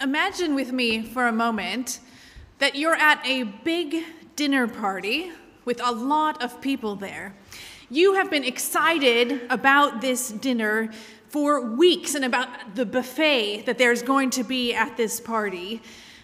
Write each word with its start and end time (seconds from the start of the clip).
Imagine 0.00 0.54
with 0.54 0.72
me 0.72 1.00
for 1.02 1.26
a 1.26 1.32
moment 1.32 2.00
that 2.58 2.74
you're 2.74 2.94
at 2.94 3.26
a 3.26 3.44
big 3.44 4.04
dinner 4.36 4.68
party 4.68 5.32
with 5.64 5.80
a 5.82 5.90
lot 5.90 6.42
of 6.42 6.60
people 6.60 6.96
there. 6.96 7.34
You 7.88 8.12
have 8.14 8.30
been 8.30 8.44
excited 8.44 9.40
about 9.48 10.02
this 10.02 10.28
dinner 10.28 10.92
for 11.28 11.62
weeks 11.62 12.14
and 12.14 12.26
about 12.26 12.74
the 12.74 12.84
buffet 12.84 13.62
that 13.64 13.78
there's 13.78 14.02
going 14.02 14.28
to 14.30 14.44
be 14.44 14.74
at 14.74 14.98
this 14.98 15.18
party. 15.18 15.80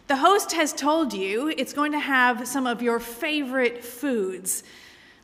The 0.06 0.16
host 0.16 0.52
has 0.52 0.74
told 0.74 1.14
you 1.14 1.48
it's 1.48 1.72
going 1.72 1.92
to 1.92 2.00
have 2.00 2.46
some 2.46 2.66
of 2.66 2.82
your 2.82 3.00
favorite 3.00 3.82
foods. 3.82 4.64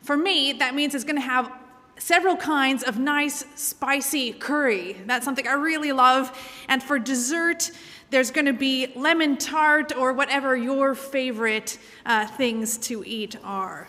For 0.01 0.17
me, 0.17 0.55
that 0.55 0.75
means 0.75 0.95
it's 0.95 1.05
going 1.05 1.17
to 1.17 1.21
have 1.21 1.53
several 1.99 2.37
kinds 2.37 2.83
of 2.83 2.99
nice, 2.99 3.45
spicy 3.57 4.33
curry. 4.33 4.97
That's 5.05 5.25
something 5.25 5.47
I 5.47 5.55
really 5.55 5.93
love. 5.93 6.37
And 6.69 6.83
for 6.83 6.99
dessert, 6.99 7.71
there's 8.11 8.31
going 8.31 8.47
to 8.47 8.53
be 8.53 8.93
lemon 8.97 9.37
tart 9.37 9.95
or 9.97 10.13
whatever 10.13 10.57
your 10.57 10.95
favorite 10.95 11.79
uh, 12.07 12.27
things 12.27 12.79
to 12.79 13.05
eat 13.07 13.37
are. 13.45 13.89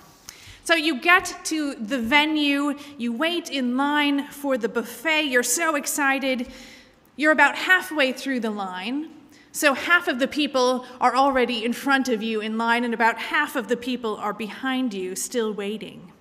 So 0.63 0.75
you 0.75 1.01
get 1.01 1.33
to 1.45 1.73
the 1.75 1.99
venue, 1.99 2.75
you 2.97 3.11
wait 3.11 3.49
in 3.49 3.75
line 3.75 4.27
for 4.27 4.57
the 4.57 4.69
buffet, 4.69 5.23
you're 5.23 5.41
so 5.41 5.75
excited. 5.75 6.47
You're 7.15 7.31
about 7.31 7.55
halfway 7.55 8.13
through 8.13 8.41
the 8.41 8.51
line. 8.51 9.09
So 9.51 9.73
half 9.73 10.07
of 10.07 10.19
the 10.19 10.27
people 10.27 10.85
are 11.01 11.15
already 11.15 11.65
in 11.65 11.73
front 11.73 12.07
of 12.07 12.21
you 12.21 12.39
in 12.39 12.57
line, 12.57 12.83
and 12.83 12.93
about 12.93 13.17
half 13.17 13.55
of 13.55 13.67
the 13.67 13.75
people 13.75 14.15
are 14.17 14.31
behind 14.31 14.93
you, 14.93 15.15
still 15.15 15.51
waiting. 15.51 16.11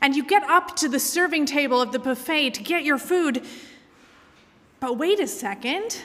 And 0.00 0.14
you 0.14 0.24
get 0.24 0.44
up 0.44 0.76
to 0.76 0.88
the 0.88 1.00
serving 1.00 1.46
table 1.46 1.82
of 1.82 1.90
the 1.90 1.98
buffet 1.98 2.50
to 2.50 2.62
get 2.62 2.84
your 2.84 2.96
food. 2.96 3.44
But 4.78 4.98
wait 4.98 5.18
a 5.18 5.26
second 5.26 6.00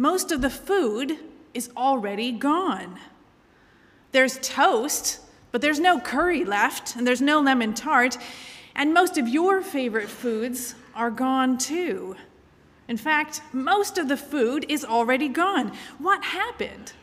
most 0.00 0.32
of 0.32 0.40
the 0.40 0.48
food 0.48 1.18
is 1.52 1.68
already 1.76 2.32
gone. 2.32 2.98
There's 4.12 4.38
toast, 4.38 5.20
but 5.52 5.60
there's 5.60 5.78
no 5.78 6.00
curry 6.00 6.42
left, 6.42 6.96
and 6.96 7.06
there's 7.06 7.20
no 7.20 7.38
lemon 7.38 7.74
tart, 7.74 8.16
and 8.74 8.94
most 8.94 9.18
of 9.18 9.28
your 9.28 9.60
favorite 9.60 10.08
foods 10.08 10.74
are 10.94 11.10
gone 11.10 11.58
too. 11.58 12.16
In 12.88 12.96
fact, 12.96 13.42
most 13.52 13.98
of 13.98 14.08
the 14.08 14.16
food 14.16 14.64
is 14.70 14.86
already 14.86 15.28
gone. 15.28 15.76
What 15.98 16.24
happened? 16.24 16.94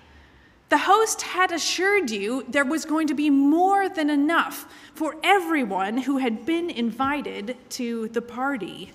The 0.70 0.80
host 0.80 1.22
had 1.22 1.52
assured 1.52 2.10
you 2.10 2.46
there 2.50 2.66
was 2.66 2.84
going 2.84 3.06
to 3.08 3.14
be 3.14 3.30
more 3.30 3.88
than 3.90 4.10
enough 4.10 4.66
for 4.96 5.18
everyone 5.24 6.00
who 6.00 6.18
had 6.18 6.48
been 6.48 6.72
invited 6.72 7.58
to 7.70 8.08
the 8.08 8.24
party. 8.24 8.92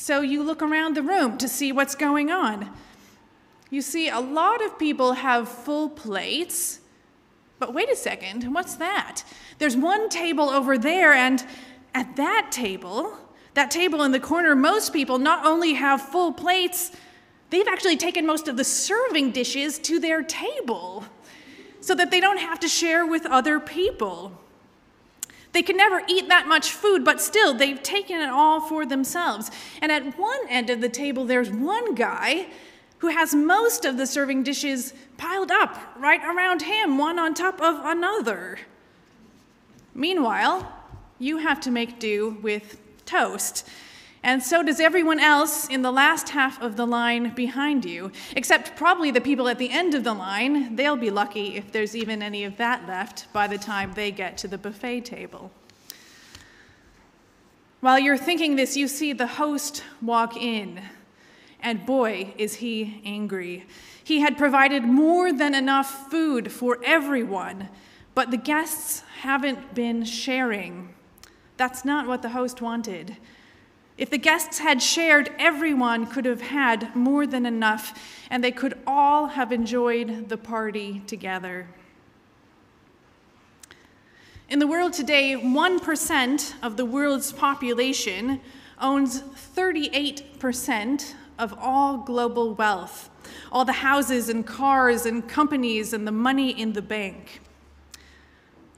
So 0.00 0.20
you 0.20 0.44
look 0.44 0.62
around 0.62 0.96
the 0.96 1.02
room 1.02 1.36
to 1.38 1.48
see 1.48 1.72
what's 1.72 1.96
going 1.96 2.30
on. 2.30 2.70
You 3.68 3.82
see, 3.82 4.08
a 4.08 4.20
lot 4.20 4.64
of 4.64 4.78
people 4.78 5.14
have 5.14 5.48
full 5.48 5.90
plates, 5.90 6.78
but 7.58 7.74
wait 7.74 7.90
a 7.90 7.96
second, 7.96 8.44
what's 8.54 8.76
that? 8.76 9.24
There's 9.58 9.76
one 9.76 10.08
table 10.08 10.50
over 10.50 10.78
there, 10.78 11.12
and 11.12 11.44
at 11.94 12.14
that 12.14 12.50
table, 12.52 13.18
that 13.54 13.72
table 13.72 14.04
in 14.04 14.12
the 14.12 14.20
corner, 14.20 14.54
most 14.54 14.92
people 14.92 15.18
not 15.18 15.44
only 15.44 15.74
have 15.74 16.00
full 16.00 16.32
plates, 16.32 16.92
they've 17.50 17.68
actually 17.68 17.96
taken 17.96 18.24
most 18.24 18.46
of 18.46 18.56
the 18.56 18.64
serving 18.64 19.32
dishes 19.32 19.80
to 19.80 19.98
their 19.98 20.22
table 20.22 21.04
so 21.80 21.96
that 21.96 22.12
they 22.12 22.20
don't 22.20 22.38
have 22.38 22.60
to 22.60 22.68
share 22.68 23.04
with 23.04 23.26
other 23.26 23.58
people. 23.58 24.32
They 25.58 25.62
can 25.62 25.76
never 25.76 26.02
eat 26.06 26.28
that 26.28 26.46
much 26.46 26.70
food, 26.70 27.04
but 27.04 27.20
still, 27.20 27.52
they've 27.52 27.82
taken 27.82 28.20
it 28.20 28.28
all 28.28 28.60
for 28.60 28.86
themselves. 28.86 29.50
And 29.82 29.90
at 29.90 30.16
one 30.16 30.38
end 30.48 30.70
of 30.70 30.80
the 30.80 30.88
table, 30.88 31.24
there's 31.24 31.50
one 31.50 31.96
guy 31.96 32.46
who 32.98 33.08
has 33.08 33.34
most 33.34 33.84
of 33.84 33.96
the 33.96 34.06
serving 34.06 34.44
dishes 34.44 34.94
piled 35.16 35.50
up 35.50 35.76
right 35.98 36.22
around 36.22 36.62
him, 36.62 36.96
one 36.96 37.18
on 37.18 37.34
top 37.34 37.60
of 37.60 37.84
another. 37.84 38.60
Meanwhile, 39.96 40.72
you 41.18 41.38
have 41.38 41.60
to 41.62 41.72
make 41.72 41.98
do 41.98 42.38
with 42.40 42.78
toast. 43.04 43.68
And 44.22 44.42
so 44.42 44.62
does 44.62 44.80
everyone 44.80 45.20
else 45.20 45.68
in 45.68 45.82
the 45.82 45.92
last 45.92 46.30
half 46.30 46.60
of 46.60 46.76
the 46.76 46.86
line 46.86 47.34
behind 47.34 47.84
you, 47.84 48.10
except 48.34 48.76
probably 48.76 49.10
the 49.10 49.20
people 49.20 49.48
at 49.48 49.58
the 49.58 49.70
end 49.70 49.94
of 49.94 50.04
the 50.04 50.14
line. 50.14 50.74
They'll 50.74 50.96
be 50.96 51.10
lucky 51.10 51.56
if 51.56 51.70
there's 51.70 51.94
even 51.94 52.20
any 52.20 52.44
of 52.44 52.56
that 52.56 52.88
left 52.88 53.32
by 53.32 53.46
the 53.46 53.58
time 53.58 53.92
they 53.92 54.10
get 54.10 54.36
to 54.38 54.48
the 54.48 54.58
buffet 54.58 55.02
table. 55.02 55.52
While 57.80 58.00
you're 58.00 58.18
thinking 58.18 58.56
this, 58.56 58.76
you 58.76 58.88
see 58.88 59.12
the 59.12 59.26
host 59.26 59.84
walk 60.02 60.36
in, 60.36 60.80
and 61.60 61.86
boy, 61.86 62.34
is 62.36 62.56
he 62.56 63.00
angry. 63.04 63.66
He 64.02 64.18
had 64.18 64.36
provided 64.36 64.82
more 64.82 65.32
than 65.32 65.54
enough 65.54 66.10
food 66.10 66.50
for 66.50 66.80
everyone, 66.84 67.68
but 68.16 68.32
the 68.32 68.36
guests 68.36 69.04
haven't 69.20 69.74
been 69.74 70.04
sharing. 70.04 70.92
That's 71.56 71.84
not 71.84 72.08
what 72.08 72.22
the 72.22 72.30
host 72.30 72.60
wanted. 72.60 73.16
If 73.98 74.10
the 74.10 74.18
guests 74.18 74.60
had 74.60 74.80
shared, 74.80 75.32
everyone 75.40 76.06
could 76.06 76.24
have 76.24 76.40
had 76.40 76.94
more 76.94 77.26
than 77.26 77.44
enough, 77.44 77.98
and 78.30 78.44
they 78.44 78.52
could 78.52 78.78
all 78.86 79.26
have 79.26 79.50
enjoyed 79.50 80.28
the 80.28 80.36
party 80.36 81.02
together. 81.08 81.66
In 84.48 84.60
the 84.60 84.68
world 84.68 84.92
today, 84.92 85.34
1% 85.34 86.54
of 86.62 86.76
the 86.76 86.84
world's 86.84 87.32
population 87.32 88.40
owns 88.80 89.22
38% 89.22 91.14
of 91.36 91.52
all 91.58 91.98
global 91.98 92.54
wealth, 92.54 93.10
all 93.50 93.64
the 93.64 93.72
houses 93.72 94.28
and 94.28 94.46
cars 94.46 95.06
and 95.06 95.28
companies 95.28 95.92
and 95.92 96.06
the 96.06 96.12
money 96.12 96.50
in 96.50 96.72
the 96.72 96.82
bank. 96.82 97.40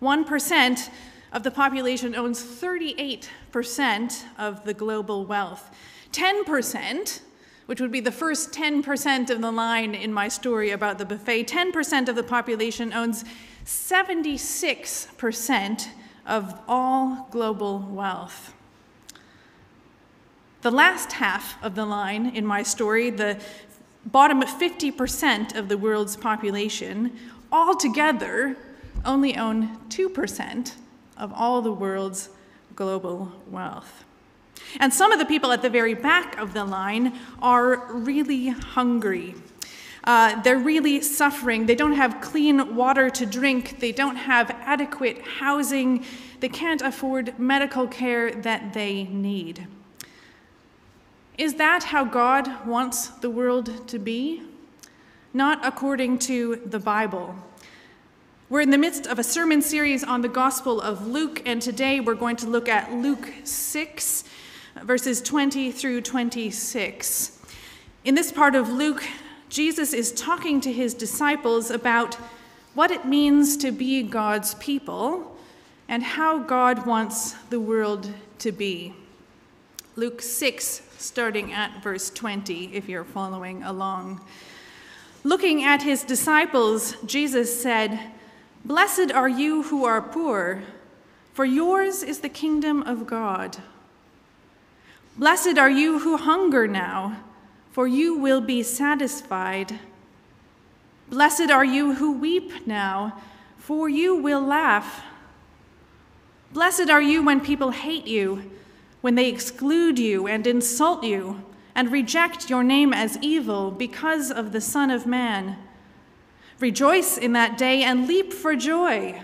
1% 0.01 0.91
of 1.33 1.43
the 1.43 1.51
population 1.51 2.15
owns 2.15 2.43
38% 2.43 4.25
of 4.39 4.65
the 4.65 4.75
global 4.75 5.25
wealth. 5.25 5.71
10%, 6.13 7.21
which 7.67 7.81
would 7.81 7.93
be 7.93 8.01
the 8.01 8.11
first 8.11 8.53
10% 8.53 9.31
of 9.31 9.41
the 9.41 9.53
line 9.53 9.95
in 9.95 10.13
my 10.13 10.29
story 10.29 10.71
about 10.71 10.99
the 10.99 11.05
buffet, 11.05 11.45
10% 11.45 12.09
of 12.09 12.17
the 12.17 12.23
population 12.23 12.93
owns 12.93 13.25
76% 13.65 15.89
of 16.27 16.61
all 16.67 17.29
global 17.31 17.79
wealth. 17.79 18.55
The 20.63 20.71
last 20.71 21.13
half 21.13 21.63
of 21.63 21.75
the 21.75 21.87
line 21.87 22.35
in 22.35 22.45
my 22.45 22.63
story, 22.63 23.11
the 23.11 23.41
bottom 24.05 24.43
50% 24.43 25.57
of 25.57 25.69
the 25.69 25.79
world's 25.79 26.17
population, 26.17 27.17
altogether 27.53 28.57
only 29.05 29.37
own 29.37 29.79
2% 29.89 30.73
of 31.21 31.33
all 31.33 31.63
the 31.63 31.73
world's 31.73 32.31
global 32.75 33.31
wealth. 33.49 34.05
And 34.79 34.93
some 34.93 35.13
of 35.13 35.19
the 35.19 35.25
people 35.25 35.53
at 35.53 35.63
the 35.63 35.71
very 35.71 35.95
back 35.95 36.39
of 36.39 36.55
the 36.55 36.65
line 36.65 37.19
are 37.41 37.93
really 37.93 38.49
hungry. 38.49 39.35
Uh, 40.05 40.41
they're 40.43 40.59
really 40.59 41.03
suffering. 41.03 41.67
They 41.67 41.75
don't 41.75 41.93
have 41.93 42.21
clean 42.21 42.75
water 42.75 43.11
to 43.11 43.27
drink. 43.27 43.81
They 43.81 43.93
don't 43.93 44.17
have 44.17 44.51
adequate 44.63 45.21
housing. 45.23 46.05
They 46.41 46.49
can't 46.49 46.81
afford 46.81 47.39
medical 47.39 47.87
care 47.87 48.31
that 48.31 48.73
they 48.73 49.05
need. 49.05 49.67
Is 51.37 51.55
that 51.55 51.85
how 51.85 52.05
God 52.05 52.67
wants 52.67 53.09
the 53.09 53.31
world 53.31 53.89
to 53.89 53.99
be? 53.99 54.43
Not 55.33 55.65
according 55.65 56.19
to 56.21 56.57
the 56.65 56.79
Bible. 56.79 57.37
We're 58.51 58.63
in 58.63 58.71
the 58.71 58.79
midst 58.79 59.07
of 59.07 59.21
a 59.21 59.23
sermon 59.23 59.63
series 59.63 60.03
on 60.03 60.23
the 60.23 60.29
Gospel 60.29 60.81
of 60.81 61.07
Luke, 61.07 61.41
and 61.47 61.63
today 61.63 62.01
we're 62.01 62.17
going 62.17 62.35
to 62.35 62.49
look 62.49 62.69
at 62.69 62.93
Luke 62.93 63.33
6, 63.45 64.25
verses 64.83 65.23
20 65.23 65.71
through 65.71 66.01
26. 66.01 67.39
In 68.05 68.17
this 68.17 68.33
part 68.33 68.57
of 68.57 68.69
Luke, 68.69 69.05
Jesus 69.49 69.93
is 69.93 70.11
talking 70.11 70.61
to 70.63 70.73
his 70.73 70.95
disciples 70.95 71.71
about 71.71 72.17
what 72.75 72.91
it 72.91 73.05
means 73.05 73.57
to 73.59 73.71
be 73.71 74.03
God's 74.03 74.55
people 74.55 75.37
and 75.89 76.03
how 76.03 76.41
God 76.41 76.87
wants 76.87 77.35
the 77.51 77.61
world 77.61 78.13
to 78.41 78.51
be. 78.51 78.93
Luke 79.95 80.21
6, 80.21 80.83
starting 80.99 81.53
at 81.53 81.85
verse 81.85 82.11
20, 82.11 82.75
if 82.75 82.89
you're 82.89 83.05
following 83.05 83.63
along. 83.63 84.21
Looking 85.23 85.63
at 85.63 85.83
his 85.83 86.03
disciples, 86.03 86.97
Jesus 87.07 87.63
said, 87.63 88.11
Blessed 88.65 89.11
are 89.13 89.29
you 89.29 89.63
who 89.65 89.85
are 89.85 90.03
poor, 90.03 90.63
for 91.33 91.45
yours 91.45 92.03
is 92.03 92.21
the 92.21 92.29
kingdom 92.29 92.83
of 92.83 93.07
God. 93.07 93.57
Blessed 95.17 95.57
are 95.59 95.71
you 95.71 96.01
who 96.01 96.17
hunger 96.17 96.69
now, 96.69 97.23
for 97.71 97.87
you 97.87 98.17
will 98.17 98.41
be 98.41 98.63
satisfied. 98.63 99.79
Blessed 101.09 101.51
are 101.51 101.65
you 101.65 101.95
who 101.95 102.13
weep 102.13 102.67
now, 102.67 103.21
for 103.59 103.89
you 103.89 104.15
will 104.15 104.43
laugh. 104.43 105.03
Blessed 106.53 106.91
are 106.91 107.03
you 107.03 107.23
when 107.23 107.41
people 107.41 107.71
hate 107.71 108.07
you, 108.07 108.51
when 109.01 109.15
they 109.15 109.29
exclude 109.29 109.99
you 109.99 110.27
and 110.27 110.47
insult 110.47 111.03
you, 111.03 111.43
and 111.75 111.91
reject 111.91 112.51
your 112.51 112.63
name 112.63 112.93
as 112.93 113.17
evil 113.23 113.71
because 113.71 114.31
of 114.31 114.53
the 114.53 114.61
Son 114.61 114.91
of 114.91 115.07
Man. 115.07 115.57
Rejoice 116.61 117.17
in 117.17 117.33
that 117.33 117.57
day 117.57 117.83
and 117.83 118.07
leap 118.07 118.33
for 118.33 118.55
joy, 118.55 119.21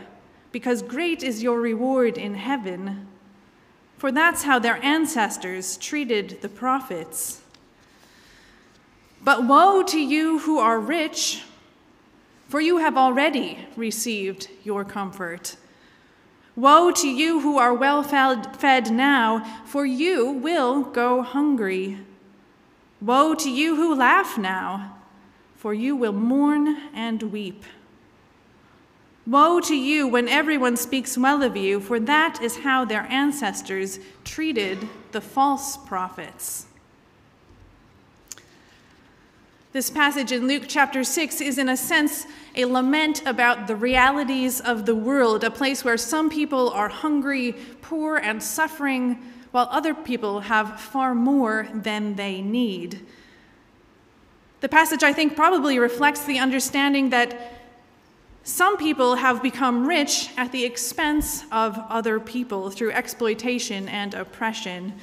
because 0.53 0.83
great 0.83 1.23
is 1.23 1.43
your 1.43 1.61
reward 1.61 2.17
in 2.17 2.35
heaven. 2.35 3.07
For 3.99 4.11
that's 4.11 4.43
how 4.43 4.59
their 4.59 4.83
ancestors 4.83 5.77
treated 5.77 6.41
the 6.41 6.49
prophets. 6.49 7.43
But 9.23 9.45
woe 9.45 9.83
to 9.83 10.01
you 10.01 10.39
who 10.41 10.59
are 10.59 10.81
rich, 10.81 11.43
for 12.49 12.61
you 12.61 12.79
have 12.79 12.97
already 12.97 13.67
received 13.77 14.49
your 14.65 14.85
comfort. 14.85 15.57
Woe 16.55 16.91
to 16.91 17.09
you 17.09 17.41
who 17.41 17.59
are 17.59 17.75
well 17.75 18.03
fed 18.03 18.91
now, 18.91 19.45
for 19.67 19.85
you 19.85 20.31
will 20.31 20.83
go 20.83 21.21
hungry. 21.21 21.99
Woe 23.03 23.35
to 23.35 23.51
you 23.51 23.77
who 23.77 23.95
laugh 23.95 24.39
now, 24.39 24.96
for 25.67 25.75
you 25.75 25.97
will 25.97 26.13
mourn 26.13 26.77
and 26.95 27.21
weep. 27.25 27.65
Woe 29.27 29.59
to 29.59 29.75
you 29.75 30.07
when 30.07 30.29
everyone 30.29 30.77
speaks 30.77 31.19
well 31.19 31.43
of 31.43 31.57
you, 31.57 31.81
for 31.81 31.99
that 31.99 32.41
is 32.41 32.59
how 32.59 32.85
their 32.85 33.03
ancestors 33.11 33.99
treated 34.23 34.89
the 35.11 35.21
false 35.21 35.77
prophets. 35.77 36.67
This 39.73 39.91
passage 39.91 40.31
in 40.31 40.47
Luke 40.47 40.67
chapter 40.69 41.03
6 41.03 41.41
is, 41.41 41.59
in 41.59 41.69
a 41.69 41.77
sense, 41.77 42.27
a 42.55 42.67
lament 42.67 43.27
about 43.27 43.67
the 43.67 43.75
realities 43.75 44.61
of 44.61 44.87
the 44.87 44.95
world, 44.95 45.43
a 45.43 45.51
place 45.51 45.85
where 45.85 45.99
some 45.99 46.31
people 46.31 46.71
are 46.71 46.89
hungry, 46.89 47.57
poor, 47.83 48.19
and 48.19 48.41
suffering 48.41 49.21
while 49.51 49.67
other 49.73 49.95
people 49.95 50.43
have 50.43 50.81
far 50.81 51.13
more 51.13 51.67
than 51.75 52.15
they 52.15 52.41
need. 52.41 53.05
The 54.67 54.71
passage, 54.71 55.05
I 55.05 55.13
think, 55.13 55.37
probably 55.37 55.79
reflects 55.79 56.25
the 56.25 56.41
understanding 56.41 57.11
that 57.11 57.53
some 58.43 58.77
people 58.77 59.15
have 59.15 59.41
become 59.41 59.87
rich 59.87 60.31
at 60.37 60.51
the 60.51 60.65
expense 60.65 61.45
of 61.53 61.79
other 61.89 62.19
people 62.19 62.71
through 62.71 62.91
exploitation 62.91 63.89
and 63.89 64.13
oppression. 64.13 64.95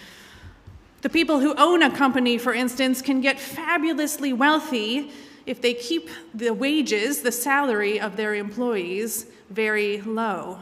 The 1.01 1.07
people 1.07 1.39
who 1.39 1.55
own 1.55 1.81
a 1.81 1.89
company, 1.89 2.37
for 2.37 2.53
instance, 2.53 3.01
can 3.01 3.21
get 3.21 3.39
fabulously 3.39 4.33
wealthy 4.33 5.13
if 5.45 5.61
they 5.61 5.73
keep 5.73 6.09
the 6.33 6.53
wages, 6.53 7.21
the 7.21 7.31
salary 7.31 8.01
of 8.01 8.17
their 8.17 8.35
employees, 8.35 9.27
very 9.49 10.01
low. 10.01 10.59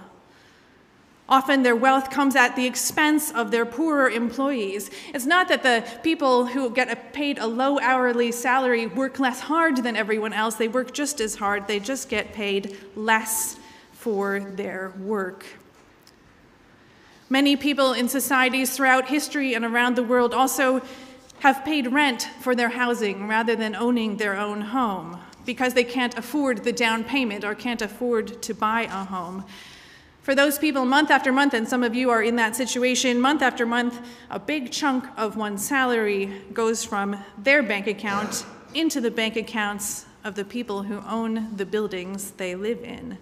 Often 1.32 1.64
their 1.64 1.78
wealth 1.78 2.10
comes 2.10 2.36
at 2.36 2.58
the 2.58 2.66
expense 2.66 3.32
of 3.32 3.52
their 3.52 3.66
poorer 3.66 4.10
employees. 4.10 4.92
It's 5.14 5.26
not 5.26 5.48
that 5.48 5.64
the 5.64 5.88
people 6.04 6.46
who 6.46 6.70
get 6.70 7.14
paid 7.14 7.40
a 7.40 7.48
low 7.48 7.80
hourly 7.80 8.34
salary 8.34 8.86
work 8.86 9.18
less 9.18 9.40
hard 9.40 9.78
than 9.78 9.96
everyone 9.96 10.34
else, 10.34 10.56
they 10.56 10.68
work 10.68 10.92
just 10.94 11.22
as 11.22 11.36
hard, 11.36 11.68
they 11.68 11.80
just 11.80 12.10
get 12.10 12.34
paid 12.34 12.78
less 12.98 13.58
for 13.94 14.42
their 14.42 14.94
work. 15.00 15.46
Many 17.30 17.56
people 17.56 17.94
in 17.94 18.10
societies 18.10 18.76
throughout 18.76 19.08
history 19.08 19.56
and 19.56 19.64
around 19.64 19.96
the 19.96 20.04
world 20.04 20.34
also 20.34 20.82
have 21.40 21.64
paid 21.64 21.94
rent 21.94 22.24
for 22.42 22.56
their 22.56 22.70
housing 22.70 23.30
rather 23.30 23.56
than 23.56 23.74
owning 23.74 24.18
their 24.18 24.36
own 24.36 24.60
home 24.60 25.18
because 25.46 25.76
they 25.76 25.86
can't 25.86 26.18
afford 26.18 26.66
the 26.66 26.74
down 26.74 27.06
payment 27.06 27.46
or 27.46 27.56
can't 27.56 27.82
afford 27.82 28.42
to 28.42 28.54
buy 28.54 28.82
a 28.82 29.06
home. 29.06 29.46
For 30.22 30.36
those 30.36 30.60
people, 30.60 30.86
month 30.86 31.10
after 31.10 31.32
month, 31.32 31.56
and 31.56 31.68
some 31.68 31.82
of 31.82 31.96
you 31.96 32.12
are 32.12 32.22
in 32.22 32.36
that 32.36 32.56
situation, 32.56 33.20
month 33.20 33.42
after 33.42 33.66
month, 33.66 34.00
a 34.30 34.38
big 34.38 34.72
chunk 34.72 35.06
of 35.18 35.36
one's 35.36 35.66
salary 35.66 36.44
goes 36.54 36.86
from 36.86 37.18
their 37.40 37.64
bank 37.64 37.88
account 37.88 38.46
into 38.76 39.02
the 39.02 39.10
bank 39.10 39.36
accounts 39.36 40.06
of 40.24 40.36
the 40.36 40.46
people 40.46 40.84
who 40.84 41.02
own 41.10 41.56
the 41.58 41.66
buildings 41.66 42.32
they 42.32 42.54
live 42.54 42.84
in. 42.84 43.18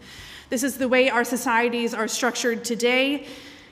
This 0.50 0.62
is 0.62 0.78
the 0.78 0.90
way 0.90 1.10
our 1.10 1.24
societies 1.24 1.94
are 1.94 2.10
structured 2.10 2.66
today, 2.66 3.28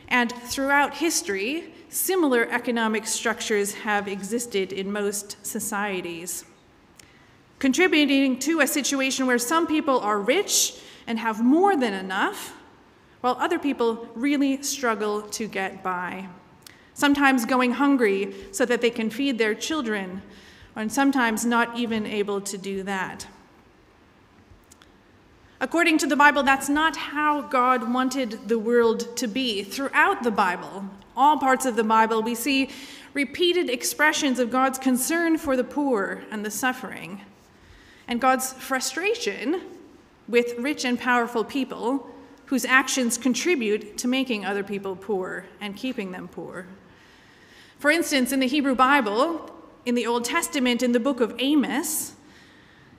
and 0.07 0.31
throughout 0.31 0.93
history, 0.93 1.73
similar 1.89 2.47
economic 2.49 3.05
structures 3.05 3.73
have 3.73 4.07
existed 4.07 4.71
in 4.71 4.89
most 4.89 5.45
societies, 5.45 6.45
contributing 7.59 8.39
to 8.39 8.61
a 8.61 8.67
situation 8.67 9.27
where 9.27 9.37
some 9.37 9.67
people 9.67 9.99
are 9.99 10.17
rich 10.17 10.79
and 11.05 11.19
have 11.19 11.43
more 11.43 11.75
than 11.75 11.93
enough 11.93 12.53
while 13.21 13.35
other 13.39 13.59
people 13.59 14.07
really 14.15 14.61
struggle 14.63 15.21
to 15.21 15.47
get 15.47 15.83
by. 15.83 16.27
Sometimes 16.93 17.45
going 17.45 17.73
hungry 17.73 18.33
so 18.51 18.65
that 18.65 18.81
they 18.81 18.89
can 18.89 19.09
feed 19.09 19.37
their 19.37 19.55
children, 19.55 20.21
and 20.75 20.91
sometimes 20.91 21.45
not 21.45 21.77
even 21.77 22.05
able 22.05 22.41
to 22.41 22.57
do 22.57 22.83
that. 22.83 23.27
According 25.59 25.97
to 25.99 26.07
the 26.07 26.15
Bible, 26.15 26.43
that's 26.43 26.69
not 26.69 26.95
how 26.95 27.41
God 27.41 27.91
wanted 27.91 28.47
the 28.47 28.59
world 28.59 29.15
to 29.17 29.27
be. 29.27 29.63
Throughout 29.63 30.21
the 30.21 30.29
Bible, 30.29 30.85
all 31.15 31.39
parts 31.39 31.65
of 31.65 31.75
the 31.75 31.83
Bible, 31.83 32.21
we 32.21 32.35
see 32.35 32.69
repeated 33.15 33.67
expressions 33.67 34.37
of 34.37 34.51
God's 34.51 34.77
concern 34.77 35.39
for 35.39 35.57
the 35.57 35.63
poor 35.63 36.23
and 36.29 36.45
the 36.45 36.51
suffering, 36.51 37.21
and 38.07 38.21
God's 38.21 38.53
frustration 38.53 39.61
with 40.27 40.53
rich 40.59 40.85
and 40.85 40.99
powerful 40.99 41.43
people 41.43 42.07
whose 42.47 42.65
actions 42.65 43.17
contribute 43.17 43.97
to 43.97 44.07
making 44.07 44.45
other 44.45 44.63
people 44.63 44.95
poor 44.95 45.45
and 45.61 45.75
keeping 45.75 46.11
them 46.11 46.27
poor. 46.27 46.65
For 47.79 47.91
instance, 47.91 48.31
in 48.31 48.39
the 48.39 48.47
Hebrew 48.47 48.75
Bible, 48.75 49.51
in 49.85 49.95
the 49.95 50.07
Old 50.07 50.25
Testament, 50.25 50.81
in 50.81 50.93
the 50.93 50.99
book 50.99 51.21
of 51.21 51.35
Amos, 51.39 52.13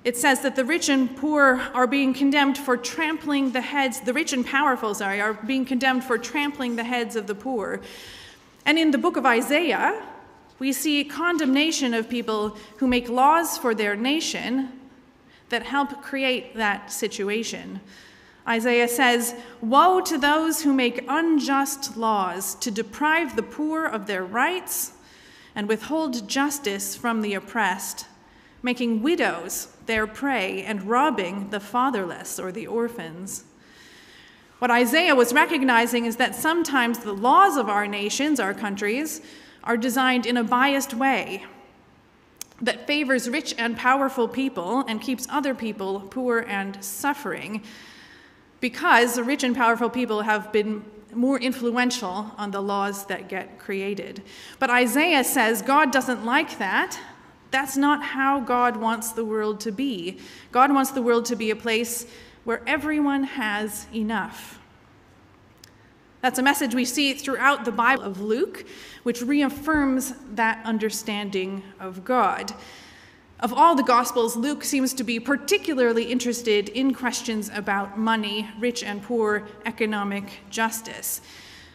it 0.04 0.16
says 0.16 0.40
that 0.40 0.54
the 0.54 0.64
rich 0.64 0.88
and 0.88 1.14
poor 1.16 1.60
are 1.74 1.86
being 1.86 2.14
condemned 2.14 2.56
for 2.56 2.76
trampling 2.76 3.50
the 3.52 3.60
heads, 3.60 4.00
the 4.00 4.12
rich 4.12 4.32
and 4.32 4.46
powerful, 4.46 4.94
sorry, 4.94 5.20
are 5.20 5.34
being 5.34 5.64
condemned 5.64 6.04
for 6.04 6.16
trampling 6.16 6.76
the 6.76 6.84
heads 6.84 7.16
of 7.16 7.26
the 7.26 7.34
poor. 7.34 7.80
And 8.64 8.78
in 8.78 8.90
the 8.90 8.98
book 8.98 9.16
of 9.16 9.26
Isaiah, 9.26 10.02
we 10.58 10.72
see 10.72 11.04
condemnation 11.04 11.94
of 11.94 12.08
people 12.08 12.56
who 12.76 12.86
make 12.86 13.08
laws 13.08 13.58
for 13.58 13.74
their 13.74 13.96
nation 13.96 14.72
that 15.48 15.62
help 15.62 16.02
create 16.02 16.54
that 16.54 16.92
situation. 16.92 17.80
Isaiah 18.46 18.88
says, 18.88 19.34
Woe 19.60 20.00
to 20.00 20.18
those 20.18 20.62
who 20.62 20.72
make 20.72 21.04
unjust 21.08 21.96
laws 21.96 22.54
to 22.56 22.70
deprive 22.70 23.36
the 23.36 23.42
poor 23.42 23.84
of 23.84 24.06
their 24.06 24.24
rights 24.24 24.92
and 25.54 25.68
withhold 25.68 26.28
justice 26.28 26.94
from 26.94 27.20
the 27.20 27.34
oppressed, 27.34 28.06
making 28.62 29.02
widows 29.02 29.68
their 29.86 30.06
prey 30.06 30.62
and 30.62 30.84
robbing 30.84 31.50
the 31.50 31.60
fatherless 31.60 32.38
or 32.38 32.52
the 32.52 32.66
orphans. 32.66 33.44
What 34.58 34.70
Isaiah 34.70 35.14
was 35.14 35.32
recognizing 35.32 36.06
is 36.06 36.16
that 36.16 36.34
sometimes 36.34 36.98
the 36.98 37.12
laws 37.12 37.56
of 37.56 37.68
our 37.68 37.86
nations, 37.86 38.40
our 38.40 38.54
countries, 38.54 39.20
are 39.62 39.76
designed 39.76 40.26
in 40.26 40.36
a 40.36 40.44
biased 40.44 40.94
way 40.94 41.44
that 42.60 42.86
favors 42.86 43.28
rich 43.28 43.54
and 43.56 43.76
powerful 43.76 44.26
people 44.26 44.80
and 44.88 45.00
keeps 45.00 45.26
other 45.28 45.54
people 45.54 46.00
poor 46.10 46.40
and 46.40 46.82
suffering 46.82 47.62
because 48.60 49.18
rich 49.18 49.44
and 49.44 49.54
powerful 49.54 49.90
people 49.90 50.22
have 50.22 50.52
been 50.52 50.84
more 51.14 51.38
influential 51.38 52.32
on 52.36 52.50
the 52.50 52.60
laws 52.60 53.06
that 53.06 53.28
get 53.28 53.58
created. 53.58 54.22
But 54.58 54.70
Isaiah 54.70 55.24
says 55.24 55.62
God 55.62 55.90
doesn't 55.90 56.24
like 56.24 56.58
that. 56.58 56.98
That's 57.50 57.76
not 57.76 58.02
how 58.02 58.40
God 58.40 58.76
wants 58.76 59.12
the 59.12 59.24
world 59.24 59.60
to 59.60 59.72
be. 59.72 60.18
God 60.52 60.72
wants 60.72 60.90
the 60.90 61.02
world 61.02 61.24
to 61.26 61.36
be 61.36 61.50
a 61.50 61.56
place 61.56 62.06
where 62.44 62.62
everyone 62.66 63.24
has 63.24 63.86
enough. 63.94 64.60
That's 66.20 66.38
a 66.38 66.42
message 66.42 66.74
we 66.74 66.84
see 66.84 67.14
throughout 67.14 67.64
the 67.64 67.72
Bible 67.72 68.02
of 68.02 68.20
Luke, 68.20 68.66
which 69.04 69.22
reaffirms 69.22 70.14
that 70.32 70.64
understanding 70.66 71.62
of 71.78 72.04
God. 72.04 72.52
Of 73.40 73.52
all 73.52 73.76
the 73.76 73.84
Gospels, 73.84 74.34
Luke 74.34 74.64
seems 74.64 74.92
to 74.94 75.04
be 75.04 75.20
particularly 75.20 76.10
interested 76.10 76.70
in 76.70 76.92
questions 76.92 77.48
about 77.54 77.96
money, 77.96 78.50
rich 78.58 78.82
and 78.82 79.00
poor, 79.00 79.46
economic 79.64 80.40
justice. 80.50 81.20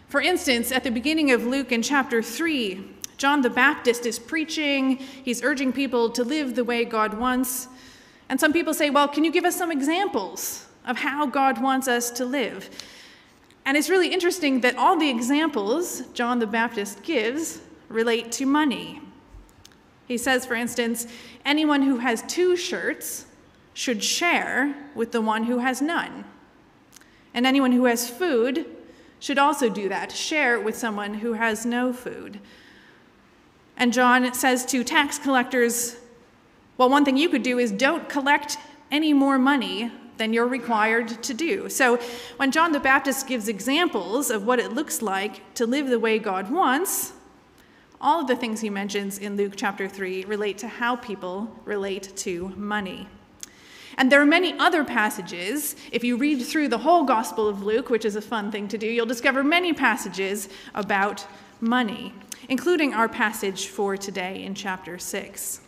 For 0.09 0.19
instance, 0.19 0.73
at 0.73 0.83
the 0.83 0.91
beginning 0.91 1.31
of 1.31 1.45
Luke 1.45 1.71
in 1.71 1.81
chapter 1.81 2.21
3, 2.21 2.83
John 3.15 3.41
the 3.41 3.49
Baptist 3.49 4.05
is 4.05 4.19
preaching, 4.19 4.97
he's 4.97 5.41
urging 5.41 5.71
people 5.71 6.09
to 6.09 6.25
live 6.25 6.55
the 6.55 6.65
way 6.65 6.83
God 6.83 7.13
wants. 7.13 7.69
And 8.27 8.37
some 8.41 8.51
people 8.51 8.73
say, 8.73 8.89
Well, 8.89 9.07
can 9.07 9.23
you 9.23 9.31
give 9.31 9.45
us 9.45 9.55
some 9.55 9.71
examples 9.71 10.67
of 10.85 10.97
how 10.97 11.25
God 11.25 11.61
wants 11.61 11.87
us 11.87 12.11
to 12.11 12.25
live? 12.25 12.69
And 13.65 13.77
it's 13.77 13.89
really 13.89 14.13
interesting 14.13 14.59
that 14.61 14.75
all 14.75 14.97
the 14.97 15.09
examples 15.09 16.01
John 16.13 16.39
the 16.39 16.47
Baptist 16.47 17.03
gives 17.03 17.61
relate 17.87 18.33
to 18.33 18.45
money. 18.45 18.99
He 20.07 20.17
says, 20.17 20.45
for 20.45 20.55
instance, 20.55 21.07
anyone 21.45 21.83
who 21.83 21.97
has 21.97 22.23
two 22.23 22.55
shirts 22.55 23.25
should 23.73 24.03
share 24.03 24.75
with 24.95 25.11
the 25.11 25.21
one 25.21 25.43
who 25.43 25.59
has 25.59 25.81
none. 25.81 26.25
And 27.33 27.45
anyone 27.45 27.71
who 27.71 27.85
has 27.85 28.09
food 28.09 28.65
should 29.19 29.39
also 29.39 29.69
do 29.69 29.89
that, 29.89 30.11
share 30.11 30.59
with 30.59 30.77
someone 30.77 31.15
who 31.15 31.33
has 31.33 31.65
no 31.65 31.93
food. 31.93 32.39
And 33.77 33.93
John 33.93 34.33
says 34.33 34.65
to 34.67 34.83
tax 34.83 35.17
collectors, 35.17 35.97
well, 36.77 36.89
one 36.89 37.05
thing 37.05 37.17
you 37.17 37.29
could 37.29 37.43
do 37.43 37.57
is 37.57 37.71
don't 37.71 38.07
collect 38.09 38.57
any 38.91 39.13
more 39.13 39.39
money 39.39 39.91
than 40.17 40.33
you're 40.33 40.47
required 40.47 41.23
to 41.23 41.33
do. 41.33 41.69
So 41.69 41.99
when 42.37 42.51
John 42.51 42.71
the 42.71 42.79
Baptist 42.79 43.27
gives 43.27 43.47
examples 43.47 44.29
of 44.29 44.45
what 44.45 44.59
it 44.59 44.73
looks 44.73 45.01
like 45.01 45.53
to 45.55 45.65
live 45.65 45.87
the 45.87 45.99
way 45.99 46.19
God 46.19 46.51
wants, 46.51 47.13
all 48.03 48.19
of 48.19 48.27
the 48.27 48.35
things 48.35 48.59
he 48.59 48.69
mentions 48.69 49.17
in 49.17 49.37
Luke 49.37 49.53
chapter 49.55 49.87
3 49.87 50.25
relate 50.25 50.57
to 50.59 50.67
how 50.67 50.97
people 50.97 51.49
relate 51.63 52.15
to 52.17 52.49
money. 52.57 53.07
And 53.97 54.11
there 54.11 54.21
are 54.21 54.25
many 54.25 54.57
other 54.59 54.83
passages. 54.83 55.75
If 55.91 56.03
you 56.03 56.17
read 56.17 56.43
through 56.43 56.67
the 56.67 56.79
whole 56.79 57.05
Gospel 57.05 57.47
of 57.47 57.63
Luke, 57.63 57.89
which 57.89 58.05
is 58.05 58.15
a 58.15 58.21
fun 58.21 58.51
thing 58.51 58.67
to 58.67 58.77
do, 58.77 58.87
you'll 58.87 59.05
discover 59.05 59.43
many 59.43 59.71
passages 59.71 60.49
about 60.75 61.25
money, 61.61 62.13
including 62.49 62.93
our 62.93 63.07
passage 63.07 63.67
for 63.67 63.95
today 63.95 64.43
in 64.43 64.53
chapter 64.53 64.99
6. 64.99 65.61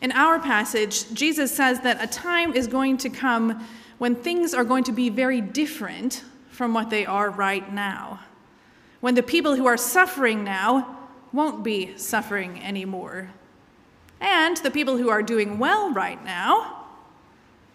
In 0.00 0.12
our 0.12 0.38
passage, 0.38 1.12
Jesus 1.12 1.54
says 1.54 1.80
that 1.80 2.02
a 2.02 2.06
time 2.06 2.52
is 2.54 2.68
going 2.68 2.98
to 2.98 3.10
come 3.10 3.66
when 3.98 4.14
things 4.14 4.54
are 4.54 4.62
going 4.62 4.84
to 4.84 4.92
be 4.92 5.08
very 5.08 5.40
different 5.40 6.22
from 6.50 6.72
what 6.72 6.88
they 6.88 7.04
are 7.04 7.30
right 7.30 7.72
now. 7.72 8.20
When 9.00 9.14
the 9.14 9.22
people 9.22 9.56
who 9.56 9.66
are 9.66 9.76
suffering 9.76 10.44
now 10.44 10.98
won't 11.32 11.62
be 11.62 11.96
suffering 11.96 12.62
anymore. 12.62 13.30
And 14.20 14.56
the 14.58 14.70
people 14.70 14.96
who 14.96 15.08
are 15.08 15.22
doing 15.22 15.58
well 15.58 15.92
right 15.92 16.22
now, 16.24 16.86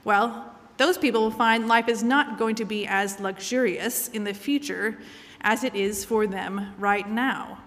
well, 0.03 0.53
those 0.77 0.97
people 0.97 1.21
will 1.21 1.31
find 1.31 1.67
life 1.67 1.87
is 1.87 2.03
not 2.03 2.37
going 2.37 2.55
to 2.55 2.65
be 2.65 2.85
as 2.85 3.19
luxurious 3.19 4.09
in 4.09 4.23
the 4.23 4.33
future 4.33 4.97
as 5.41 5.63
it 5.63 5.75
is 5.75 6.03
for 6.03 6.27
them 6.27 6.73
right 6.77 7.09
now. 7.09 7.59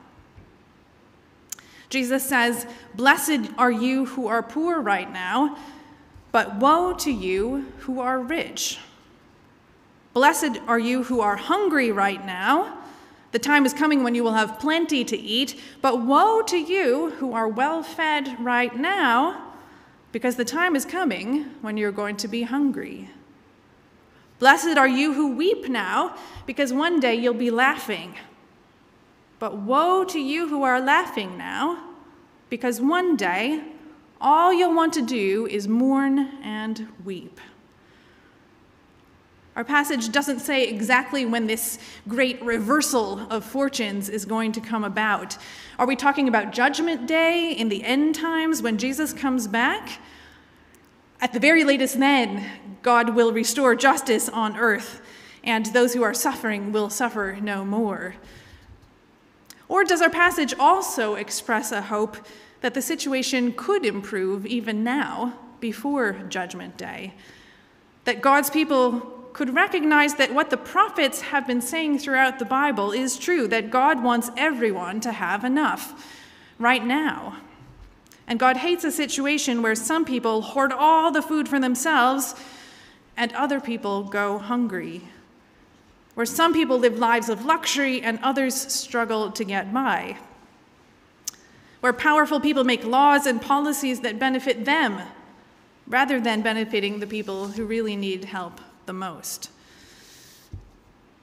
Jesus 1.89 2.25
says, 2.25 2.67
Blessed 2.95 3.51
are 3.57 3.71
you 3.71 4.07
who 4.07 4.27
are 4.27 4.43
poor 4.43 4.81
right 4.81 5.11
now, 5.11 5.57
but 6.33 6.57
woe 6.57 6.93
to 6.95 7.11
you 7.11 7.73
who 7.81 8.01
are 8.01 8.19
rich. 8.19 8.79
Blessed 10.13 10.59
are 10.67 10.79
you 10.79 11.05
who 11.05 11.21
are 11.21 11.37
hungry 11.37 11.93
right 11.93 12.25
now. 12.27 12.75
The 13.37 13.40
time 13.40 13.66
is 13.66 13.75
coming 13.75 14.02
when 14.02 14.14
you 14.14 14.25
will 14.25 14.33
have 14.33 14.59
plenty 14.59 15.05
to 15.05 15.14
eat, 15.14 15.61
but 15.83 16.00
woe 16.00 16.40
to 16.45 16.57
you 16.57 17.11
who 17.19 17.35
are 17.35 17.47
well 17.47 17.83
fed 17.83 18.35
right 18.40 18.75
now, 18.75 19.52
because 20.11 20.37
the 20.37 20.45
time 20.47 20.75
is 20.75 20.87
coming 20.87 21.45
when 21.61 21.76
you're 21.76 21.93
going 21.93 22.16
to 22.16 22.28
be 22.28 22.45
hungry. 22.45 23.11
Blessed 24.38 24.78
are 24.78 24.88
you 24.88 25.12
who 25.12 25.37
weep 25.37 25.69
now, 25.69 26.16
because 26.47 26.73
one 26.73 26.99
day 26.99 27.14
you'll 27.14 27.35
be 27.35 27.50
laughing. 27.50 28.14
But 29.38 29.59
woe 29.59 30.02
to 30.05 30.19
you 30.19 30.49
who 30.49 30.62
are 30.62 30.81
laughing 30.81 31.37
now, 31.37 31.90
because 32.49 32.81
one 32.81 33.16
day 33.16 33.64
all 34.19 34.50
you'll 34.50 34.75
want 34.75 34.95
to 34.95 35.02
do 35.02 35.47
is 35.49 35.69
mourn 35.69 36.38
and 36.43 36.88
weep. 37.05 37.38
Our 39.57 39.65
passage 39.65 40.13
doesn't 40.13 40.41
say 40.41 40.69
exactly 40.69 41.25
when 41.25 41.47
this 41.47 41.79
great 42.07 42.43
reversal 42.43 43.21
of 43.33 43.43
fortunes 43.43 44.11
is 44.11 44.27
going 44.27 44.53
to 44.53 44.61
come 44.61 44.85
about. 44.85 45.39
Are 45.79 45.87
we 45.87 45.97
talking 45.97 46.29
about 46.29 46.53
Judgment 46.53 47.07
Day 47.07 47.53
in 47.53 47.71
the 47.71 47.83
end 47.83 48.15
times 48.15 48.61
when 48.61 48.77
Jesus 48.77 49.15
comes 49.15 49.49
back? 49.49 49.99
At 51.23 51.33
the 51.33 51.41
very 51.41 51.65
latest, 51.65 51.99
then, 51.99 52.45
God 52.83 53.15
will 53.15 53.33
restore 53.33 53.75
justice 53.75 54.29
on 54.29 54.59
earth, 54.59 55.01
and 55.43 55.65
those 55.67 55.95
who 55.95 56.03
are 56.03 56.13
suffering 56.13 56.71
will 56.71 56.91
suffer 56.91 57.39
no 57.41 57.65
more. 57.65 58.17
Or 59.69 59.85
does 59.85 60.03
our 60.03 60.11
passage 60.11 60.53
also 60.59 61.15
express 61.15 61.73
a 61.73 61.81
hope 61.81 62.19
that 62.61 62.75
the 62.75 62.83
situation 62.83 63.55
could 63.55 63.87
improve 63.87 64.45
even 64.45 64.85
now, 64.85 65.33
before 65.61 66.13
Judgment 66.29 66.77
Day? 66.77 67.15
That 68.05 68.21
God's 68.21 68.51
people 68.51 69.15
could 69.37 69.55
recognize 69.55 70.14
that 70.14 70.33
what 70.33 70.49
the 70.49 70.57
prophets 70.57 71.21
have 71.21 71.47
been 71.47 71.61
saying 71.61 71.99
throughout 71.99 72.38
the 72.38 72.45
Bible 72.47 72.90
is 72.90 73.19
true, 73.19 73.47
that 73.47 73.69
God 73.69 74.02
wants 74.02 74.31
everyone 74.35 74.99
to 75.00 75.12
have 75.12 75.45
enough 75.45 76.11
right 76.59 76.83
now. 76.83 77.37
And 78.26 78.38
God 78.38 78.57
hates 78.57 78.83
a 78.83 78.90
situation 78.90 79.61
where 79.61 79.75
some 79.75 80.07
people 80.07 80.40
hoard 80.40 80.73
all 80.73 81.11
the 81.11 81.21
food 81.21 81.50
for 81.50 81.61
themselves 81.61 82.35
and 83.14 83.31
other 83.35 83.61
people 83.61 84.05
go 84.05 84.38
hungry 84.38 85.02
where 86.14 86.25
some 86.25 86.55
people 86.55 86.78
live 86.78 86.99
lives 86.99 87.28
of 87.28 87.45
luxury 87.45 88.00
and 88.00 88.19
others 88.23 88.55
struggle 88.55 89.31
to 89.31 89.45
get 89.45 89.71
by, 89.71 90.16
where 91.81 91.93
powerful 91.93 92.40
people 92.40 92.64
make 92.64 92.83
laws 92.85 93.26
and 93.26 93.43
policies 93.43 94.00
that 94.00 94.19
benefit 94.19 94.64
them 94.64 95.02
rather 95.87 96.19
than 96.19 96.40
benefiting 96.40 97.00
the 97.00 97.07
people 97.07 97.49
who 97.49 97.66
really 97.66 97.97
need 97.97 98.25
help 98.25 98.62
the 98.87 98.93
most. 98.93 99.50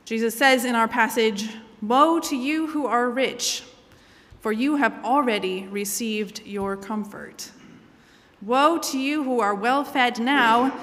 Jesus 0.05 0.35
says 0.35 0.65
in 0.65 0.75
our 0.75 0.87
passage, 0.87 1.49
Woe 1.81 2.19
to 2.19 2.35
you 2.35 2.67
who 2.67 2.85
are 2.85 3.09
rich, 3.09 3.63
for 4.41 4.51
you 4.51 4.77
have 4.77 5.03
already 5.03 5.67
received 5.67 6.41
your 6.45 6.77
comfort. 6.77 7.51
Woe 8.41 8.77
to 8.77 8.99
you 8.99 9.23
who 9.23 9.39
are 9.39 9.55
well 9.55 9.83
fed 9.83 10.19
now, 10.19 10.77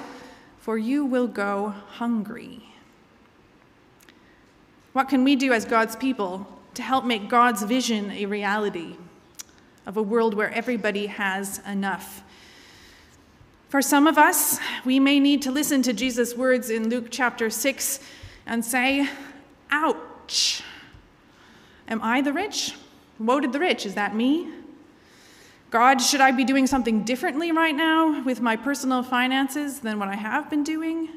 for 0.59 0.77
you 0.77 1.05
will 1.05 1.27
go 1.27 1.69
hungry. 1.69 2.73
What 4.93 5.09
can 5.09 5.23
we 5.23 5.35
do 5.35 5.53
as 5.53 5.65
God's 5.65 5.95
people 5.95 6.47
to 6.73 6.81
help 6.81 7.05
make 7.05 7.29
God's 7.29 7.63
vision 7.63 8.11
a 8.11 8.25
reality 8.25 8.97
of 9.85 9.97
a 9.97 10.01
world 10.01 10.33
where 10.33 10.51
everybody 10.51 11.07
has 11.07 11.61
enough? 11.67 12.23
For 13.71 13.81
some 13.81 14.05
of 14.05 14.17
us, 14.17 14.59
we 14.83 14.99
may 14.99 15.17
need 15.17 15.41
to 15.43 15.49
listen 15.49 15.81
to 15.83 15.93
Jesus' 15.93 16.35
words 16.35 16.69
in 16.69 16.89
Luke 16.89 17.07
chapter 17.09 17.49
6 17.49 18.01
and 18.45 18.65
say, 18.65 19.09
Ouch! 19.71 20.61
Am 21.87 22.01
I 22.03 22.19
the 22.19 22.33
rich? 22.33 22.75
Woe 23.17 23.39
to 23.39 23.47
the 23.47 23.59
rich, 23.59 23.85
is 23.85 23.95
that 23.95 24.13
me? 24.13 24.51
God, 25.69 26.01
should 26.01 26.19
I 26.19 26.31
be 26.31 26.43
doing 26.43 26.67
something 26.67 27.03
differently 27.03 27.53
right 27.53 27.73
now 27.73 28.21
with 28.23 28.41
my 28.41 28.57
personal 28.57 29.03
finances 29.03 29.79
than 29.79 29.99
what 29.99 30.09
I 30.09 30.15
have 30.15 30.49
been 30.49 30.63
doing? 30.63 31.07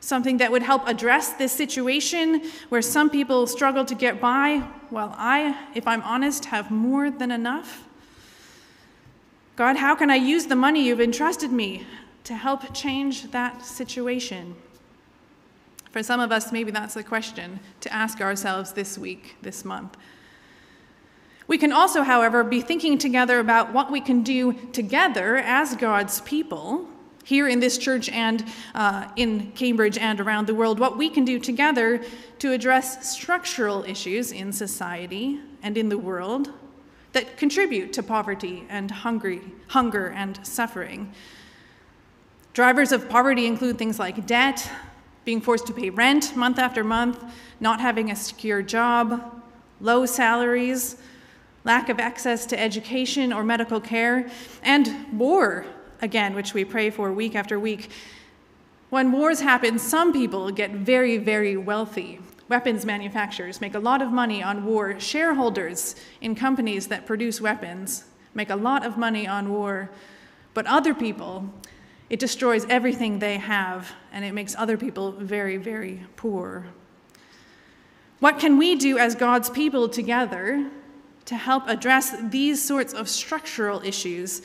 something 0.00 0.36
that 0.36 0.52
would 0.52 0.62
help 0.62 0.86
address 0.86 1.32
this 1.32 1.50
situation 1.50 2.42
where 2.68 2.82
some 2.82 3.08
people 3.08 3.46
struggle 3.46 3.86
to 3.86 3.94
get 3.94 4.20
by 4.20 4.58
while 4.90 5.14
I, 5.16 5.68
if 5.74 5.86
I'm 5.86 6.02
honest, 6.02 6.44
have 6.46 6.70
more 6.70 7.10
than 7.10 7.30
enough? 7.30 7.88
God, 9.56 9.76
how 9.76 9.94
can 9.94 10.10
I 10.10 10.16
use 10.16 10.46
the 10.46 10.56
money 10.56 10.84
you've 10.84 11.00
entrusted 11.00 11.52
me 11.52 11.86
to 12.24 12.34
help 12.34 12.74
change 12.74 13.30
that 13.30 13.64
situation? 13.64 14.56
For 15.92 16.02
some 16.02 16.18
of 16.18 16.32
us, 16.32 16.50
maybe 16.50 16.72
that's 16.72 16.94
the 16.94 17.04
question 17.04 17.60
to 17.80 17.92
ask 17.92 18.20
ourselves 18.20 18.72
this 18.72 18.98
week, 18.98 19.36
this 19.42 19.64
month. 19.64 19.96
We 21.46 21.56
can 21.56 21.72
also, 21.72 22.02
however, 22.02 22.42
be 22.42 22.60
thinking 22.62 22.98
together 22.98 23.38
about 23.38 23.72
what 23.72 23.92
we 23.92 24.00
can 24.00 24.22
do 24.22 24.54
together 24.72 25.36
as 25.36 25.76
God's 25.76 26.20
people 26.22 26.88
here 27.22 27.46
in 27.46 27.60
this 27.60 27.78
church 27.78 28.08
and 28.08 28.44
uh, 28.74 29.08
in 29.14 29.52
Cambridge 29.52 29.96
and 29.96 30.20
around 30.20 30.48
the 30.48 30.54
world, 30.54 30.80
what 30.80 30.98
we 30.98 31.08
can 31.08 31.24
do 31.24 31.38
together 31.38 32.02
to 32.40 32.52
address 32.52 33.08
structural 33.08 33.84
issues 33.84 34.32
in 34.32 34.52
society 34.52 35.38
and 35.62 35.78
in 35.78 35.90
the 35.90 35.98
world 35.98 36.50
that 37.14 37.36
contribute 37.36 37.92
to 37.94 38.02
poverty 38.02 38.66
and 38.68 38.90
hungry, 38.90 39.40
hunger 39.68 40.08
and 40.08 40.44
suffering. 40.46 41.12
Drivers 42.52 42.92
of 42.92 43.08
poverty 43.08 43.46
include 43.46 43.78
things 43.78 43.98
like 43.98 44.26
debt, 44.26 44.70
being 45.24 45.40
forced 45.40 45.66
to 45.68 45.72
pay 45.72 45.90
rent 45.90 46.36
month 46.36 46.58
after 46.58 46.84
month, 46.84 47.24
not 47.58 47.80
having 47.80 48.10
a 48.10 48.16
secure 48.16 48.62
job, 48.62 49.42
low 49.80 50.06
salaries, 50.06 50.96
lack 51.64 51.88
of 51.88 51.98
access 51.98 52.46
to 52.46 52.60
education 52.60 53.32
or 53.32 53.42
medical 53.42 53.80
care, 53.80 54.28
and 54.62 55.18
war 55.18 55.64
again, 56.02 56.34
which 56.34 56.52
we 56.52 56.64
pray 56.64 56.90
for 56.90 57.12
week 57.12 57.34
after 57.34 57.58
week. 57.58 57.90
When 58.90 59.10
wars 59.10 59.40
happen, 59.40 59.78
some 59.78 60.12
people 60.12 60.50
get 60.50 60.70
very, 60.70 61.16
very 61.16 61.56
wealthy. 61.56 62.20
Weapons 62.48 62.84
manufacturers 62.84 63.60
make 63.60 63.74
a 63.74 63.78
lot 63.78 64.02
of 64.02 64.12
money 64.12 64.42
on 64.42 64.64
war. 64.64 65.00
Shareholders 65.00 65.96
in 66.20 66.34
companies 66.34 66.88
that 66.88 67.06
produce 67.06 67.40
weapons 67.40 68.04
make 68.34 68.50
a 68.50 68.56
lot 68.56 68.84
of 68.84 68.98
money 68.98 69.26
on 69.26 69.50
war. 69.50 69.90
But 70.52 70.66
other 70.66 70.94
people, 70.94 71.48
it 72.10 72.20
destroys 72.20 72.66
everything 72.68 73.18
they 73.18 73.38
have, 73.38 73.92
and 74.12 74.24
it 74.24 74.32
makes 74.32 74.54
other 74.56 74.76
people 74.76 75.12
very, 75.12 75.56
very 75.56 76.04
poor. 76.16 76.66
What 78.20 78.38
can 78.38 78.58
we 78.58 78.74
do 78.76 78.98
as 78.98 79.14
God's 79.14 79.50
people 79.50 79.88
together 79.88 80.70
to 81.24 81.36
help 81.36 81.66
address 81.66 82.14
these 82.30 82.62
sorts 82.62 82.92
of 82.92 83.08
structural 83.08 83.80
issues 83.82 84.42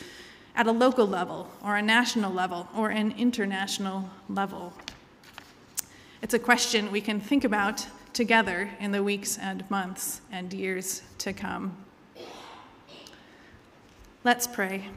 at 0.55 0.67
a 0.67 0.71
local 0.71 1.05
level, 1.05 1.49
or 1.63 1.75
a 1.75 1.81
national 1.81 2.31
level, 2.31 2.67
or 2.75 2.89
an 2.89 3.13
international 3.17 4.09
level? 4.29 4.73
It's 6.21 6.33
a 6.33 6.39
question 6.39 6.91
we 6.91 6.99
can 6.99 7.21
think 7.21 7.45
about 7.45 7.87
together 8.11 8.69
in 8.81 8.91
the 8.91 9.01
weeks 9.01 9.37
and 9.37 9.69
months 9.69 10.19
and 10.29 10.51
years 10.51 11.01
to 11.19 11.31
come. 11.31 11.77
Let's 14.25 14.45
pray. 14.45 14.89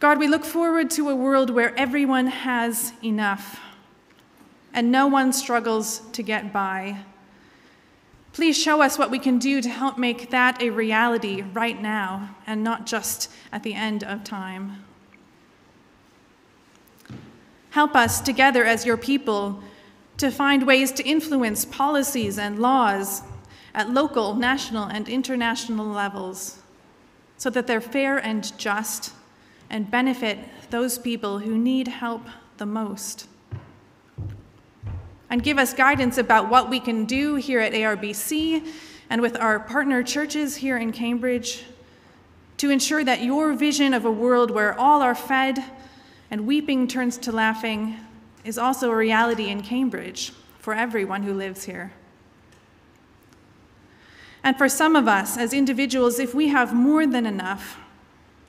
God, 0.00 0.18
we 0.18 0.28
look 0.28 0.44
forward 0.44 0.90
to 0.90 1.08
a 1.08 1.16
world 1.16 1.48
where 1.48 1.74
everyone 1.78 2.26
has 2.26 2.92
enough 3.02 3.58
and 4.74 4.92
no 4.92 5.06
one 5.06 5.32
struggles 5.32 6.00
to 6.12 6.22
get 6.22 6.52
by. 6.52 6.98
Please 8.34 8.58
show 8.58 8.82
us 8.82 8.98
what 8.98 9.10
we 9.10 9.18
can 9.18 9.38
do 9.38 9.62
to 9.62 9.68
help 9.70 9.96
make 9.96 10.28
that 10.28 10.60
a 10.60 10.68
reality 10.68 11.40
right 11.40 11.80
now 11.80 12.36
and 12.46 12.62
not 12.62 12.84
just 12.84 13.30
at 13.50 13.62
the 13.62 13.72
end 13.72 14.04
of 14.04 14.22
time. 14.24 14.84
Help 17.76 17.94
us 17.94 18.22
together 18.22 18.64
as 18.64 18.86
your 18.86 18.96
people 18.96 19.62
to 20.16 20.30
find 20.30 20.66
ways 20.66 20.90
to 20.92 21.02
influence 21.02 21.66
policies 21.66 22.38
and 22.38 22.58
laws 22.58 23.20
at 23.74 23.90
local, 23.90 24.34
national, 24.34 24.84
and 24.84 25.10
international 25.10 25.84
levels 25.84 26.58
so 27.36 27.50
that 27.50 27.66
they're 27.66 27.82
fair 27.82 28.16
and 28.16 28.56
just 28.56 29.12
and 29.68 29.90
benefit 29.90 30.38
those 30.70 30.98
people 30.98 31.40
who 31.40 31.58
need 31.58 31.86
help 31.86 32.22
the 32.56 32.64
most. 32.64 33.26
And 35.28 35.42
give 35.42 35.58
us 35.58 35.74
guidance 35.74 36.16
about 36.16 36.48
what 36.48 36.70
we 36.70 36.80
can 36.80 37.04
do 37.04 37.34
here 37.34 37.60
at 37.60 37.74
ARBC 37.74 38.66
and 39.10 39.20
with 39.20 39.36
our 39.36 39.60
partner 39.60 40.02
churches 40.02 40.56
here 40.56 40.78
in 40.78 40.92
Cambridge 40.92 41.64
to 42.56 42.70
ensure 42.70 43.04
that 43.04 43.22
your 43.22 43.52
vision 43.52 43.92
of 43.92 44.06
a 44.06 44.10
world 44.10 44.50
where 44.50 44.72
all 44.80 45.02
are 45.02 45.14
fed 45.14 45.62
and 46.36 46.46
weeping 46.46 46.86
turns 46.86 47.16
to 47.16 47.32
laughing 47.32 47.96
is 48.44 48.58
also 48.58 48.90
a 48.90 48.94
reality 48.94 49.48
in 49.48 49.62
Cambridge 49.62 50.34
for 50.58 50.74
everyone 50.74 51.22
who 51.22 51.32
lives 51.32 51.64
here. 51.64 51.94
And 54.44 54.54
for 54.58 54.68
some 54.68 54.96
of 54.96 55.08
us 55.08 55.38
as 55.38 55.54
individuals, 55.54 56.18
if 56.18 56.34
we 56.34 56.48
have 56.48 56.74
more 56.74 57.06
than 57.06 57.24
enough, 57.24 57.78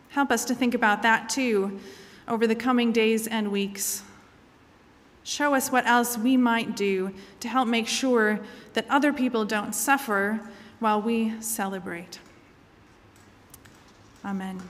help 0.09 0.31
us 0.31 0.43
to 0.43 0.53
think 0.53 0.73
about 0.73 1.01
that 1.03 1.29
too 1.29 1.79
over 2.27 2.45
the 2.45 2.55
coming 2.55 2.91
days 2.91 3.25
and 3.25 3.53
weeks. 3.53 4.03
Show 5.23 5.55
us 5.55 5.71
what 5.71 5.87
else 5.87 6.17
we 6.17 6.35
might 6.35 6.75
do 6.75 7.13
to 7.39 7.47
help 7.47 7.69
make 7.69 7.87
sure 7.87 8.41
that 8.73 8.85
other 8.89 9.13
people 9.13 9.45
don't 9.45 9.73
suffer 9.73 10.41
while 10.79 11.01
we 11.01 11.39
celebrate. 11.39 12.19
Amen. 14.25 14.61